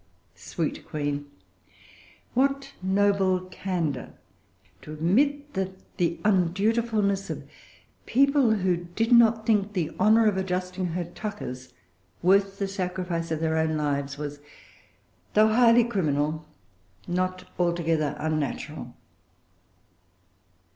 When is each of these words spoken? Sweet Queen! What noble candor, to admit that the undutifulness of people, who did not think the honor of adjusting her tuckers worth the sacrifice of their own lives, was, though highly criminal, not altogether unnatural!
Sweet 0.33 0.87
Queen! 0.87 1.27
What 2.33 2.73
noble 2.81 3.41
candor, 3.41 4.13
to 4.81 4.93
admit 4.93 5.53
that 5.53 5.75
the 5.97 6.19
undutifulness 6.25 7.29
of 7.29 7.47
people, 8.07 8.55
who 8.55 8.77
did 8.77 9.11
not 9.11 9.45
think 9.45 9.73
the 9.73 9.91
honor 9.99 10.25
of 10.25 10.37
adjusting 10.37 10.87
her 10.87 11.03
tuckers 11.03 11.75
worth 12.23 12.57
the 12.57 12.67
sacrifice 12.67 13.29
of 13.29 13.41
their 13.41 13.55
own 13.57 13.77
lives, 13.77 14.17
was, 14.17 14.39
though 15.35 15.49
highly 15.49 15.83
criminal, 15.83 16.47
not 17.07 17.47
altogether 17.59 18.15
unnatural! 18.17 18.95